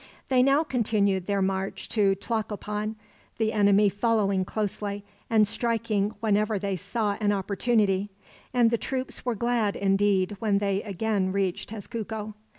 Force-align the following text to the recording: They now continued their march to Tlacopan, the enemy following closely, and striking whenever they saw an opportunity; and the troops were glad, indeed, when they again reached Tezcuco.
They 0.29 0.41
now 0.41 0.63
continued 0.63 1.27
their 1.27 1.43
march 1.43 1.87
to 1.89 2.15
Tlacopan, 2.15 2.95
the 3.37 3.53
enemy 3.53 3.87
following 3.87 4.43
closely, 4.43 5.03
and 5.29 5.47
striking 5.47 6.15
whenever 6.21 6.57
they 6.57 6.75
saw 6.75 7.17
an 7.19 7.31
opportunity; 7.31 8.09
and 8.51 8.71
the 8.71 8.79
troops 8.79 9.25
were 9.27 9.35
glad, 9.35 9.75
indeed, 9.75 10.37
when 10.39 10.57
they 10.57 10.81
again 10.81 11.31
reached 11.31 11.69
Tezcuco. 11.69 12.33